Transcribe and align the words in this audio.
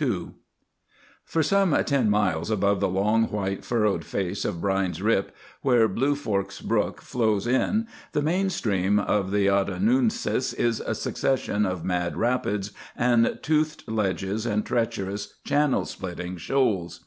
II 0.00 0.30
For 1.26 1.42
some 1.42 1.76
ten 1.84 2.08
miles 2.08 2.50
above 2.50 2.80
the 2.80 2.88
long, 2.88 3.24
white, 3.24 3.66
furrowed 3.66 4.02
face 4.02 4.46
of 4.46 4.62
Brine's 4.62 5.02
Rip, 5.02 5.30
where 5.60 5.88
Blue 5.88 6.14
Forks 6.14 6.62
Brook 6.62 7.02
flows 7.02 7.46
in, 7.46 7.86
the 8.12 8.22
main 8.22 8.48
stream 8.48 8.98
of 8.98 9.30
the 9.30 9.48
Ottanoonsis 9.50 10.54
is 10.54 10.80
a 10.80 10.94
succession 10.94 11.66
of 11.66 11.84
mad 11.84 12.16
rapids 12.16 12.72
and 12.96 13.38
toothed 13.42 13.84
ledges 13.86 14.46
and 14.46 14.64
treacherous, 14.64 15.34
channel 15.44 15.84
splitting 15.84 16.38
shoals. 16.38 17.04